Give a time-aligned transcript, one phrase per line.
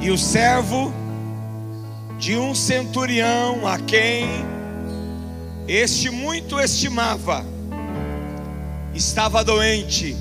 [0.00, 0.92] E o servo
[2.18, 4.26] de um centurião a quem
[5.68, 7.44] este muito estimava
[8.94, 10.16] estava doente,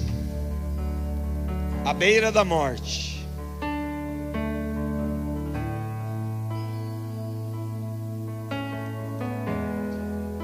[1.84, 3.26] à beira da morte.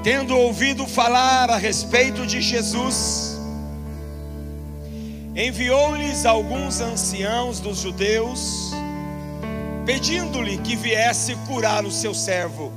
[0.02, 3.38] Tendo ouvido falar a respeito de Jesus,
[5.34, 8.72] enviou-lhes alguns anciãos dos judeus,
[9.86, 12.72] pedindo-lhe que viesse curar o seu servo.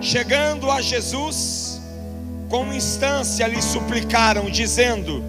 [0.00, 1.80] Chegando a Jesus,
[2.50, 5.22] com instância lhe suplicaram, dizendo: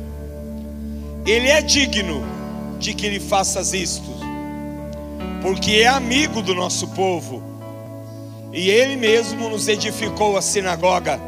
[1.26, 2.24] Ele é digno
[2.80, 4.10] de que lhe faças isto,
[5.44, 7.44] porque é amigo do nosso povo,
[8.52, 11.20] e ele mesmo nos edificou a sinagoga.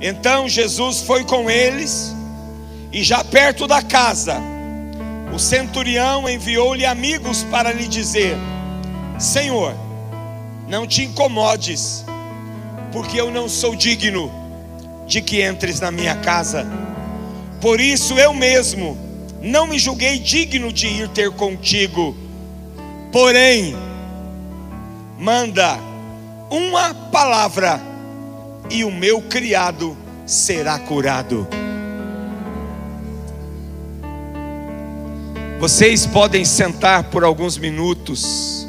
[0.00, 2.14] Então Jesus foi com eles,
[2.92, 4.40] e já perto da casa,
[5.38, 8.36] o centurião enviou-lhe amigos para lhe dizer:
[9.20, 9.72] Senhor,
[10.66, 12.04] não te incomodes,
[12.90, 14.32] porque eu não sou digno
[15.06, 16.66] de que entres na minha casa.
[17.60, 18.98] Por isso eu mesmo
[19.40, 22.16] não me julguei digno de ir ter contigo.
[23.12, 23.76] Porém,
[25.20, 25.78] manda
[26.50, 27.80] uma palavra
[28.68, 31.46] e o meu criado será curado.
[35.58, 38.64] Vocês podem sentar por alguns minutos.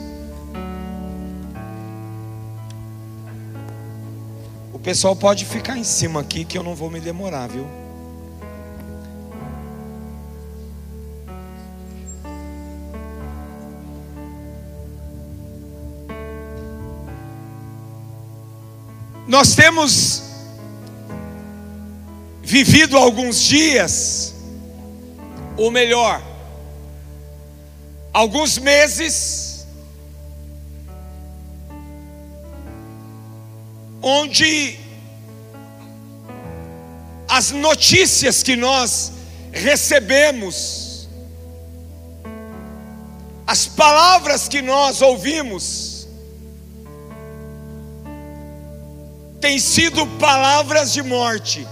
[4.73, 7.67] O pessoal pode ficar em cima aqui que eu não vou me demorar, viu?
[19.27, 20.23] Nós temos
[22.41, 24.33] vivido alguns dias,
[25.55, 26.19] ou melhor,
[28.13, 29.65] alguns meses,
[34.01, 34.79] onde
[37.27, 39.11] as notícias que nós
[39.51, 41.07] recebemos,
[43.45, 46.07] as palavras que nós ouvimos,
[49.39, 51.67] têm sido palavras de morte.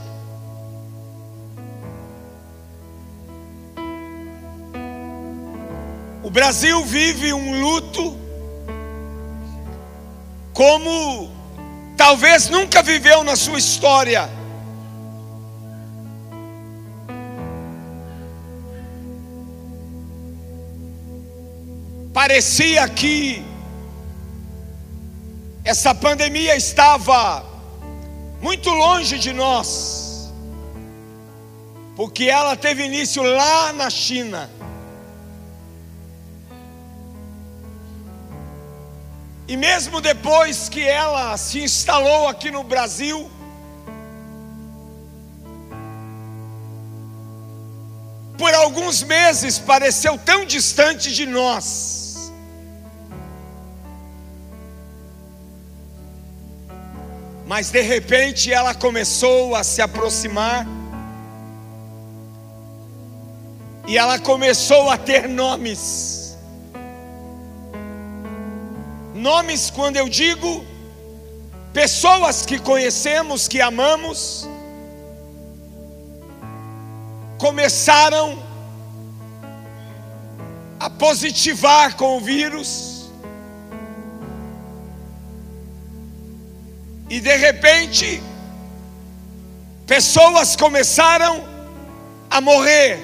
[6.37, 8.15] Brasil vive um luto
[10.53, 11.31] como
[11.97, 14.29] talvez nunca viveu na sua história.
[22.13, 23.43] Parecia que
[25.63, 27.43] essa pandemia estava
[28.39, 30.31] muito longe de nós,
[31.95, 34.47] porque ela teve início lá na China.
[39.47, 43.31] E mesmo depois que ela se instalou aqui no Brasil,
[48.38, 52.30] por alguns meses pareceu tão distante de nós.
[57.46, 60.68] Mas de repente ela começou a se aproximar,
[63.88, 66.26] e ela começou a ter nomes.
[69.17, 70.63] Nomes, quando eu digo
[71.73, 74.47] pessoas que conhecemos, que amamos,
[77.39, 78.38] começaram
[80.79, 83.09] a positivar com o vírus,
[87.09, 88.22] e de repente,
[89.88, 91.44] pessoas começaram
[92.29, 92.99] a morrer.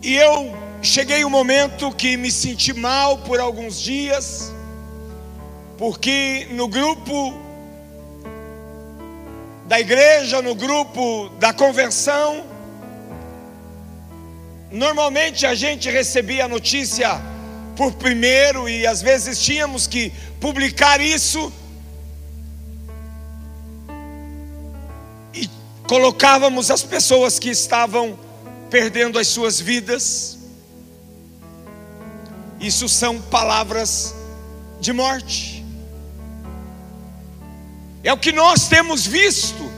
[0.00, 4.52] E eu cheguei um momento que me senti mal por alguns dias,
[5.76, 7.34] porque no grupo
[9.66, 12.44] da igreja, no grupo da convenção,
[14.70, 17.20] normalmente a gente recebia a notícia
[17.76, 21.52] por primeiro e às vezes tínhamos que publicar isso
[25.34, 25.48] e
[25.86, 28.18] colocávamos as pessoas que estavam
[28.70, 30.37] perdendo as suas vidas.
[32.60, 34.14] Isso são palavras
[34.80, 35.64] de morte.
[38.02, 39.70] É o que nós temos visto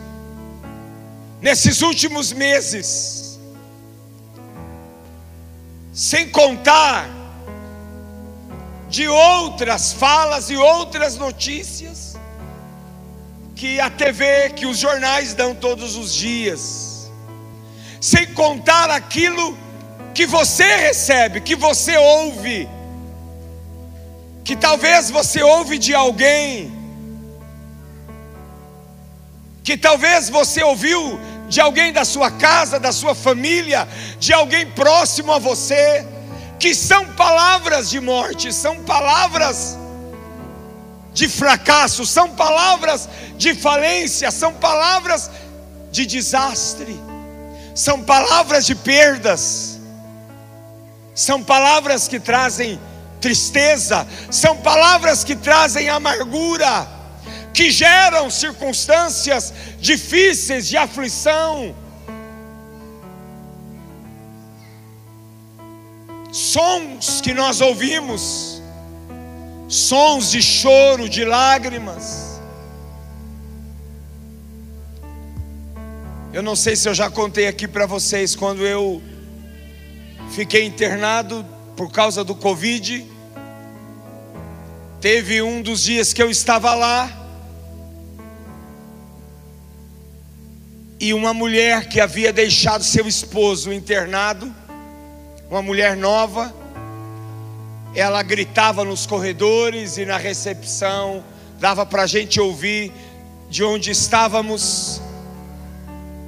[1.40, 3.38] nesses últimos meses.
[5.92, 7.08] Sem contar
[8.88, 12.16] de outras falas e outras notícias
[13.54, 16.88] que a TV, que os jornais dão todos os dias.
[18.00, 19.56] sem contar aquilo
[20.14, 22.68] que você recebe, que você ouve,
[24.44, 26.72] que talvez você ouve de alguém,
[29.62, 33.86] que talvez você ouviu de alguém da sua casa, da sua família,
[34.18, 36.06] de alguém próximo a você,
[36.58, 39.78] que são palavras de morte, são palavras
[41.12, 45.30] de fracasso, são palavras de falência, são palavras
[45.90, 46.98] de desastre,
[47.74, 49.69] são palavras de perdas,
[51.14, 52.80] são palavras que trazem
[53.20, 57.00] tristeza, são palavras que trazem amargura
[57.52, 61.74] que geram circunstâncias difíceis de aflição.
[66.32, 68.62] Sons que nós ouvimos,
[69.68, 72.40] sons de choro, de lágrimas.
[76.32, 79.02] Eu não sei se eu já contei aqui para vocês quando eu
[80.30, 81.44] fiquei internado
[81.76, 83.06] por causa do Covid.
[85.00, 87.20] Teve um dos dias que eu estava lá,
[91.00, 94.54] e uma mulher que havia deixado seu esposo internado,
[95.50, 96.54] uma mulher nova,
[97.94, 101.24] ela gritava nos corredores e na recepção,
[101.58, 102.92] dava para a gente ouvir
[103.48, 105.00] de onde estávamos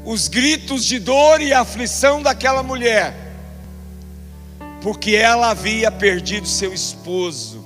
[0.04, 3.14] os gritos de dor e aflição daquela mulher,
[4.82, 7.64] porque ela havia perdido seu esposo.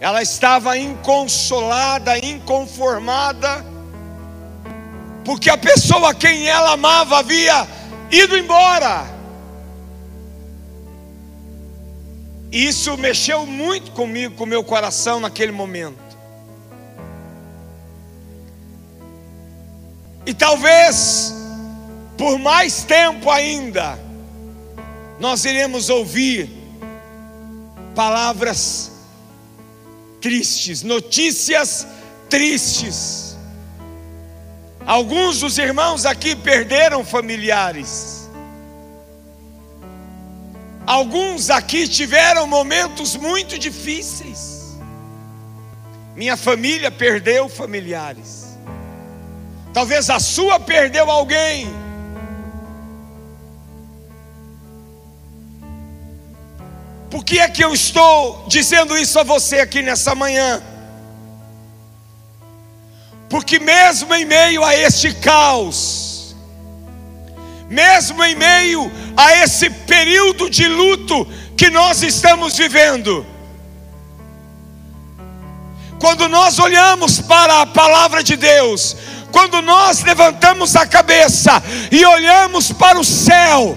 [0.00, 3.64] Ela estava inconsolada, inconformada,
[5.24, 7.66] porque a pessoa a quem ela amava havia
[8.10, 9.14] ido embora.
[12.50, 16.06] Isso mexeu muito comigo, com o meu coração naquele momento.
[20.26, 21.32] E talvez,
[22.18, 24.05] por mais tempo ainda,
[25.18, 26.50] nós iremos ouvir
[27.94, 28.92] palavras
[30.20, 31.86] tristes, notícias
[32.28, 33.26] tristes
[34.86, 38.30] Alguns dos irmãos aqui perderam familiares.
[40.86, 44.76] Alguns aqui tiveram momentos muito difíceis.
[46.14, 48.56] Minha família perdeu familiares.
[49.74, 51.66] Talvez a sua perdeu alguém.
[57.16, 60.62] Por que é que eu estou dizendo isso a você aqui nessa manhã?
[63.30, 66.36] Porque mesmo em meio a este caos,
[67.70, 71.26] mesmo em meio a esse período de luto
[71.56, 73.24] que nós estamos vivendo,
[75.98, 78.94] quando nós olhamos para a palavra de Deus,
[79.32, 83.74] quando nós levantamos a cabeça e olhamos para o céu,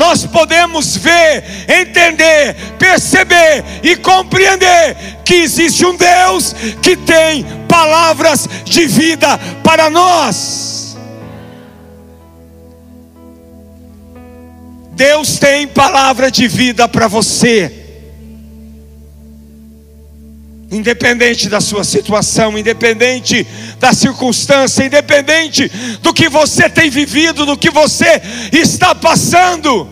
[0.00, 8.86] nós podemos ver, entender, perceber e compreender que existe um Deus que tem palavras de
[8.86, 10.96] vida para nós.
[14.92, 17.70] Deus tem palavra de vida para você.
[20.70, 23.46] Independente da sua situação, independente
[23.80, 25.66] da circunstância, independente
[26.02, 28.20] do que você tem vivido, do que você
[28.52, 29.88] está passando,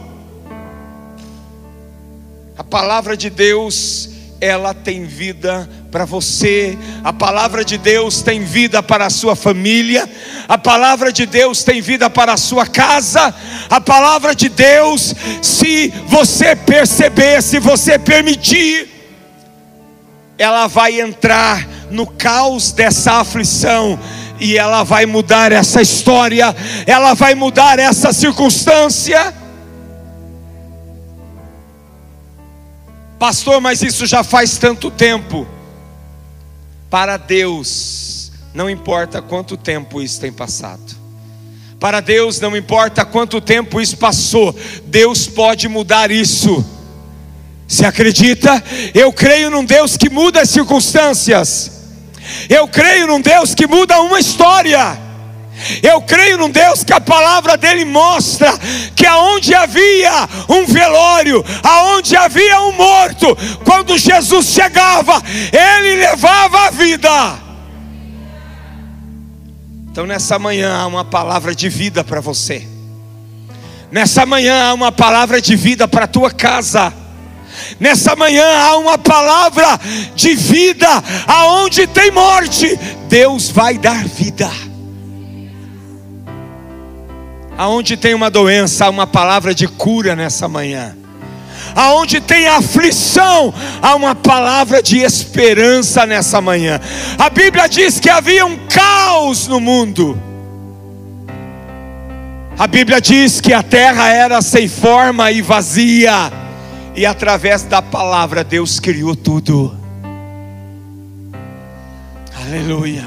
[2.57, 4.11] a palavra de Deus,
[4.43, 10.09] ela tem vida para você, a palavra de Deus tem vida para a sua família,
[10.47, 13.35] a palavra de Deus tem vida para a sua casa,
[13.71, 18.87] a palavra de Deus, se você perceber, se você permitir,
[20.37, 23.99] ela vai entrar no caos dessa aflição
[24.41, 26.55] e ela vai mudar essa história,
[26.87, 29.35] ela vai mudar essa circunstância.
[33.19, 35.47] Pastor, mas isso já faz tanto tempo.
[36.89, 40.97] Para Deus, não importa quanto tempo isso tem passado.
[41.81, 46.65] Para Deus, não importa quanto tempo isso passou, Deus pode mudar isso.
[47.67, 48.63] Se acredita?
[48.95, 51.78] Eu creio num Deus que muda as circunstâncias.
[52.49, 54.99] Eu creio num Deus que muda uma história.
[55.83, 58.53] Eu creio num Deus que a palavra dele mostra
[58.95, 65.21] que aonde havia um velório, aonde havia um morto, quando Jesus chegava,
[65.53, 67.39] ele levava a vida.
[69.91, 72.67] Então nessa manhã há uma palavra de vida para você.
[73.91, 76.93] Nessa manhã há uma palavra de vida para a tua casa.
[77.79, 79.79] Nessa manhã há uma palavra
[80.15, 80.89] de vida,
[81.27, 84.51] aonde tem morte, Deus vai dar vida.
[87.57, 90.97] Aonde tem uma doença, há uma palavra de cura nessa manhã.
[91.75, 96.81] Aonde tem aflição, há uma palavra de esperança nessa manhã.
[97.19, 100.21] A Bíblia diz que havia um caos no mundo.
[102.59, 106.33] A Bíblia diz que a terra era sem forma e vazia,
[106.99, 109.73] e através da palavra Deus criou tudo.
[112.35, 113.05] Aleluia.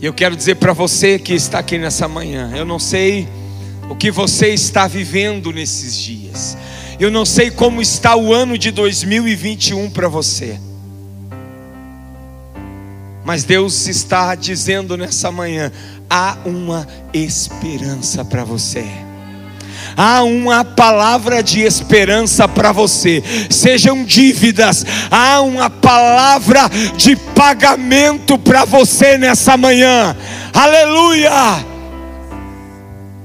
[0.00, 3.28] E eu quero dizer para você que está aqui nessa manhã, eu não sei
[3.90, 6.56] o que você está vivendo nesses dias.
[6.98, 10.58] Eu não sei como está o ano de 2021 para você.
[13.22, 15.70] Mas Deus está dizendo nessa manhã:
[16.08, 19.11] há uma esperança para você
[19.96, 23.22] há uma palavra de esperança para você.
[23.50, 30.16] Sejam dívidas, há uma palavra de pagamento para você nessa manhã.
[30.52, 31.71] Aleluia!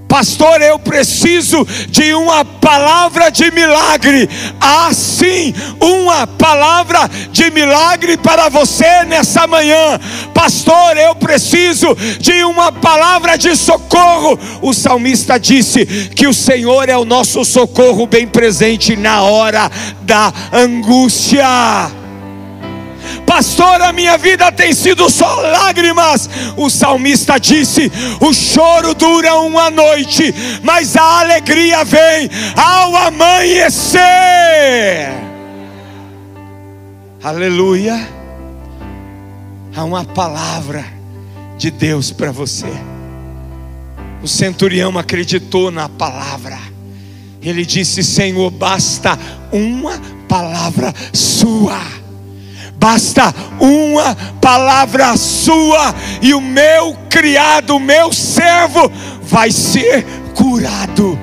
[0.08, 4.30] Pastor, eu preciso de uma palavra de milagre.
[4.60, 10.00] Ah, sim, uma palavra de milagre para você nessa manhã.
[10.34, 14.40] Pastor, eu preciso de uma palavra de socorro.
[14.62, 15.86] O salmista disse
[16.16, 19.70] que o Senhor é o nosso socorro bem presente na hora
[20.04, 21.46] da angústia.
[23.28, 26.30] Pastor, a minha vida tem sido só lágrimas.
[26.56, 27.92] O salmista disse:
[28.22, 34.00] o choro dura uma noite, mas a alegria vem ao amanhecer.
[37.22, 38.08] Aleluia.
[39.76, 40.86] Há uma palavra
[41.58, 42.72] de Deus para você.
[44.24, 46.58] O centurião acreditou na palavra.
[47.42, 49.20] Ele disse: Senhor, basta
[49.52, 52.07] uma palavra sua
[52.80, 58.92] basta uma palavra sua, e o meu criado, o meu servo,
[59.22, 60.06] vai ser
[60.36, 61.18] curado.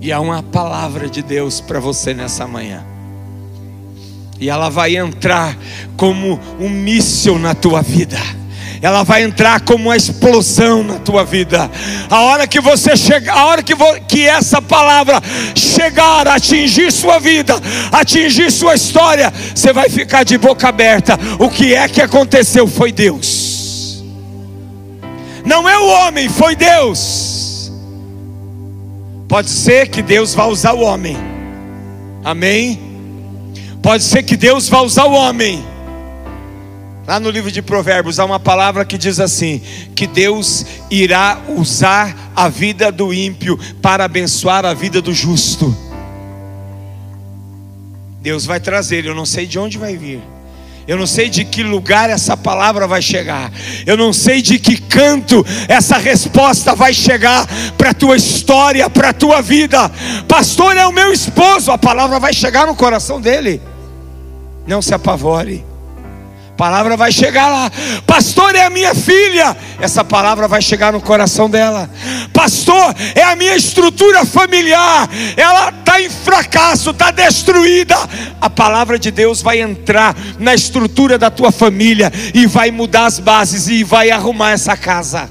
[0.00, 2.84] E há uma palavra de Deus para você nessa manhã.
[4.38, 5.56] E ela vai entrar
[5.96, 8.18] como um míssil na tua vida
[8.84, 11.70] ela vai entrar como uma explosão na tua vida.
[12.10, 13.74] A hora que você chegar, a hora que,
[14.06, 15.22] que essa palavra
[15.54, 17.54] chegar, atingir sua vida,
[17.90, 21.18] atingir sua história, você vai ficar de boca aberta.
[21.38, 24.04] O que é que aconteceu foi Deus.
[25.46, 27.72] Não é o homem, foi Deus.
[29.26, 31.16] Pode ser que Deus vá usar o homem.
[32.22, 32.78] Amém?
[33.80, 35.73] Pode ser que Deus vá usar o homem
[37.06, 39.60] Lá no livro de Provérbios há uma palavra que diz assim:
[39.94, 45.76] que Deus irá usar a vida do ímpio para abençoar a vida do justo.
[48.22, 50.22] Deus vai trazer, eu não sei de onde vai vir.
[50.86, 53.50] Eu não sei de que lugar essa palavra vai chegar.
[53.86, 57.46] Eu não sei de que canto essa resposta vai chegar
[57.76, 59.90] para a tua história, para a tua vida.
[60.28, 63.62] Pastor é o meu esposo, a palavra vai chegar no coração dele.
[64.66, 65.64] Não se apavore
[66.56, 67.70] palavra vai chegar lá.
[68.06, 69.56] Pastor, é a minha filha.
[69.80, 71.90] Essa palavra vai chegar no coração dela.
[72.32, 75.08] Pastor, é a minha estrutura familiar.
[75.36, 77.96] Ela está em fracasso, está destruída.
[78.40, 83.18] A palavra de Deus vai entrar na estrutura da tua família e vai mudar as
[83.18, 85.30] bases e vai arrumar essa casa.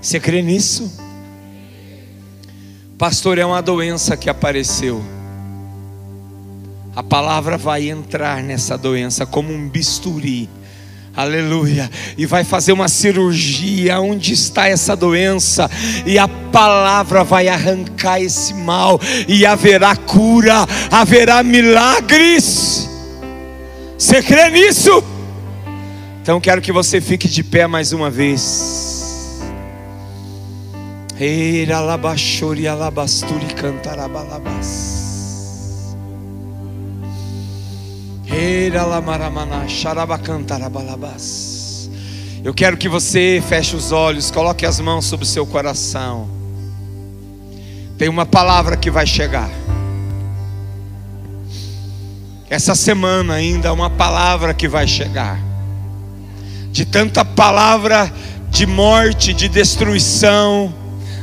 [0.00, 1.04] Você crê nisso?
[2.98, 5.15] Pastor, é uma doença que apareceu
[6.96, 10.48] a palavra vai entrar nessa doença como um bisturi.
[11.14, 11.90] Aleluia.
[12.16, 15.70] E vai fazer uma cirurgia onde está essa doença,
[16.06, 18.98] e a palavra vai arrancar esse mal,
[19.28, 22.88] e haverá cura, haverá milagres.
[23.98, 25.04] Você crê nisso?
[26.22, 29.38] Então quero que você fique de pé mais uma vez.
[31.20, 34.95] Eira labachori alabasturi cantarabalabas.
[42.44, 46.28] Eu quero que você feche os olhos, coloque as mãos sobre o seu coração.
[47.96, 49.48] Tem uma palavra que vai chegar.
[52.50, 55.40] Essa semana ainda uma palavra que vai chegar.
[56.70, 58.12] De tanta palavra
[58.50, 60.74] de morte, de destruição,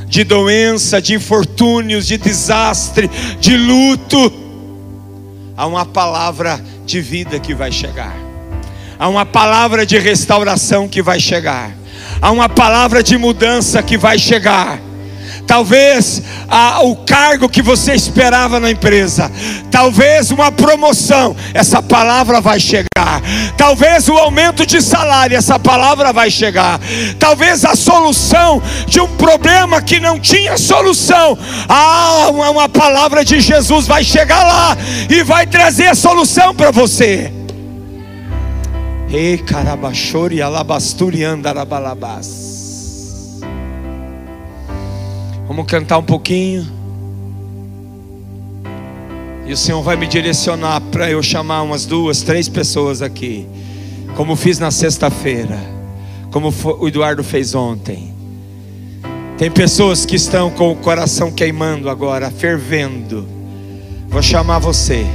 [0.08, 3.08] de doença, de infortúnios, de desastre,
[3.40, 4.34] de luto.
[5.56, 8.16] Há uma palavra de vida que vai chegar,
[9.00, 11.72] há uma palavra de restauração que vai chegar,
[12.22, 14.80] há uma palavra de mudança que vai chegar.
[15.46, 16.22] Talvez
[16.84, 19.30] o cargo que você esperava na empresa,
[19.70, 22.93] talvez uma promoção, essa palavra vai chegar.
[23.58, 26.80] Talvez o aumento de salário, essa palavra vai chegar.
[27.20, 31.38] Talvez a solução de um problema que não tinha solução.
[31.68, 34.78] Ah, uma, palavra de Jesus vai chegar lá
[35.10, 37.32] e vai trazer a solução para você.
[39.10, 43.40] Ei, carabachori, alabasturi, andarabalabás.
[45.48, 46.83] Vamos cantar um pouquinho.
[49.54, 53.48] O Senhor vai me direcionar para eu chamar umas duas, três pessoas aqui,
[54.16, 55.60] como fiz na sexta-feira,
[56.32, 58.12] como o Eduardo fez ontem.
[59.38, 63.28] Tem pessoas que estão com o coração queimando agora, fervendo.
[64.08, 65.06] Vou chamar você.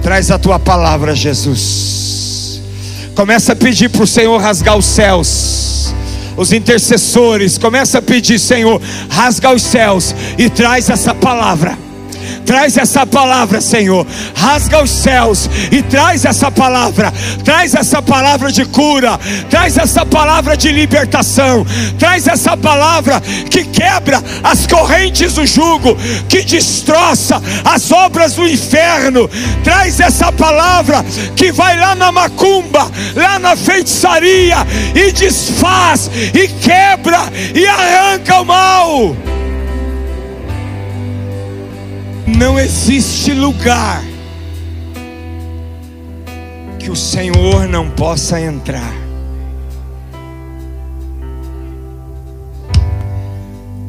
[0.00, 2.62] Traz a tua palavra, Jesus.
[3.16, 5.67] Começa a pedir para o Senhor rasgar os céus
[6.38, 8.80] os intercessores, começa a pedir, Senhor,
[9.10, 11.87] rasga os céus e traz essa palavra.
[12.48, 14.06] Traz essa palavra, Senhor.
[14.34, 17.12] Rasga os céus e traz essa palavra.
[17.44, 19.20] Traz essa palavra de cura.
[19.50, 21.66] Traz essa palavra de libertação.
[21.98, 25.94] Traz essa palavra que quebra as correntes do jugo,
[26.26, 29.28] que destroça as obras do inferno.
[29.62, 31.04] Traz essa palavra
[31.36, 34.56] que vai lá na macumba, lá na feitiçaria
[34.94, 39.37] e desfaz e quebra e arranca o mal.
[42.38, 44.00] Não existe lugar
[46.78, 48.94] que o Senhor não possa entrar.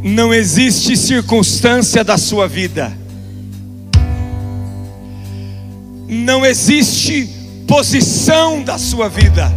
[0.01, 2.91] Não existe circunstância da sua vida.
[6.07, 7.29] Não existe
[7.67, 9.53] posição da sua vida.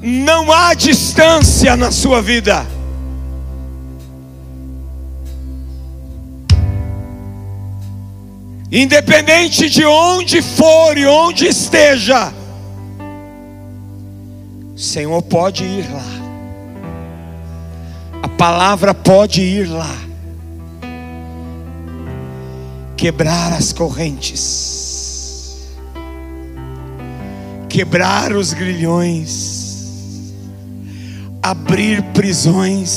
[0.00, 2.73] Não há distância na sua vida.
[8.74, 12.34] Independente de onde for e onde esteja,
[14.74, 16.02] o Senhor pode ir lá,
[18.20, 19.96] a palavra pode ir lá,
[22.96, 25.68] quebrar as correntes,
[27.68, 30.34] quebrar os grilhões,
[31.40, 32.92] abrir prisões,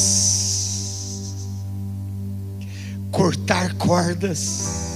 [3.11, 4.86] cortar cordas,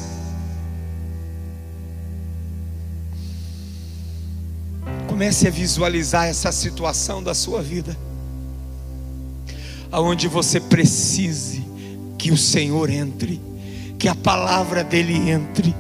[5.22, 7.96] Comece a visualizar essa situação da sua vida,
[9.92, 11.64] aonde você precise
[12.18, 13.40] que o Senhor entre,
[14.00, 15.76] que a palavra dele entre.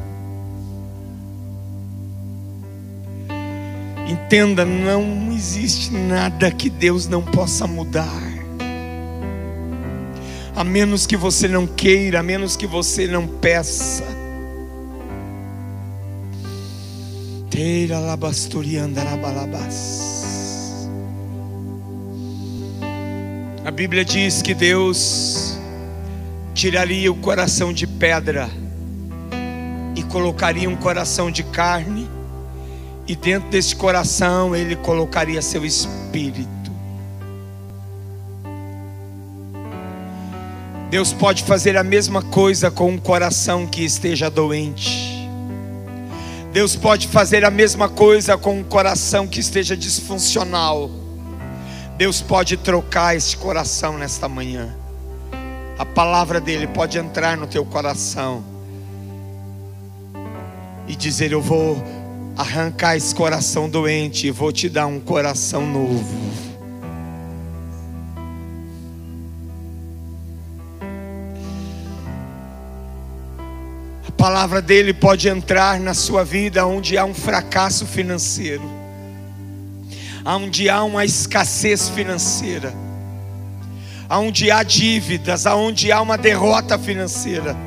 [4.07, 8.21] Entenda, não existe nada que Deus não possa mudar.
[10.55, 14.20] A menos que você não queira, a menos que você não peça.
[17.51, 17.99] Teira
[23.65, 25.59] A Bíblia diz que Deus
[26.53, 28.49] tiraria o coração de pedra
[29.97, 32.09] e colocaria um coração de carne,
[33.05, 36.71] e dentro desse coração ele colocaria seu espírito.
[40.89, 45.10] Deus pode fazer a mesma coisa com um coração que esteja doente.
[46.51, 50.91] Deus pode fazer a mesma coisa com um coração que esteja disfuncional.
[51.97, 54.75] Deus pode trocar esse coração nesta manhã.
[55.77, 58.43] A palavra dele pode entrar no teu coração
[60.87, 61.81] e dizer: Eu vou
[62.35, 66.50] arrancar esse coração doente e vou te dar um coração novo.
[74.21, 78.61] Palavra dele pode entrar na sua vida onde há um fracasso financeiro,
[80.23, 82.71] onde há uma escassez financeira,
[84.07, 87.57] onde há dívidas, onde há uma derrota financeira.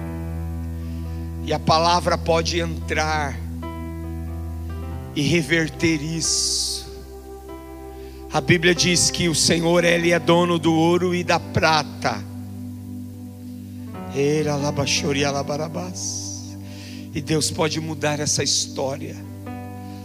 [1.44, 3.36] E a palavra pode entrar
[5.16, 6.88] e reverter isso.
[8.32, 12.22] A Bíblia diz que o Senhor ele é dono do ouro e da prata.
[14.14, 16.23] Era labachori alabarabás.
[17.14, 19.14] E Deus pode mudar essa história.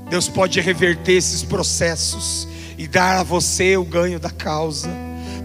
[0.10, 4.89] Deus pode reverter esses processos e dar a você o ganho da causa.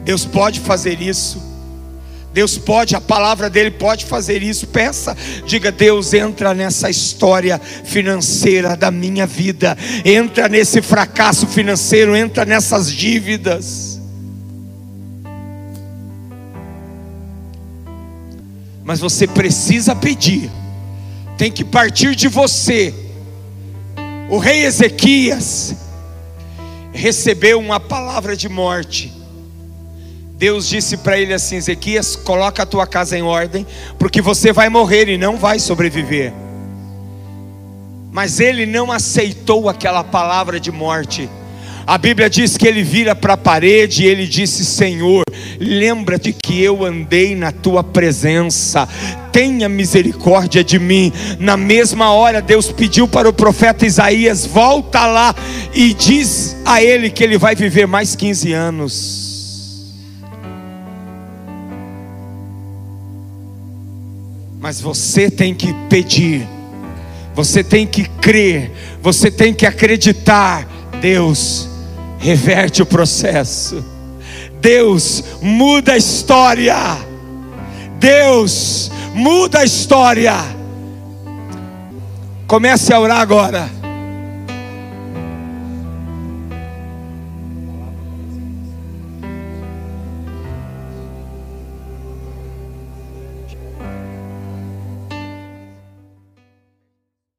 [0.04, 1.54] Deus pode fazer isso.
[2.34, 4.66] Deus pode, a palavra dele pode fazer isso.
[4.66, 12.44] Peça, diga: Deus, entra nessa história financeira da minha vida, entra nesse fracasso financeiro, entra
[12.44, 14.00] nessas dívidas.
[18.82, 20.50] Mas você precisa pedir,
[21.36, 22.94] tem que partir de você.
[24.28, 25.74] O rei Ezequias
[26.92, 29.12] recebeu uma palavra de morte.
[30.36, 33.66] Deus disse para ele assim: Ezequias, coloca a tua casa em ordem,
[33.98, 36.32] porque você vai morrer e não vai sobreviver.
[38.12, 41.28] Mas ele não aceitou aquela palavra de morte.
[41.86, 45.22] A Bíblia diz que ele vira para a parede e ele disse: Senhor,
[45.60, 48.88] lembra-te que eu andei na tua presença,
[49.30, 51.12] tenha misericórdia de mim.
[51.38, 55.34] Na mesma hora, Deus pediu para o profeta Isaías: volta lá
[55.74, 59.94] e diz a ele que ele vai viver mais 15 anos.
[64.58, 66.48] Mas você tem que pedir,
[67.34, 68.70] você tem que crer,
[69.02, 70.66] você tem que acreditar.
[71.02, 71.68] Deus,
[72.24, 73.84] reverte o processo.
[74.58, 76.74] Deus muda a história.
[77.98, 80.34] Deus muda a história.
[82.46, 83.83] Comece a orar agora.